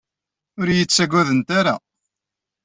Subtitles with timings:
[0.59, 1.75] Ur iyi-ttagadent ara.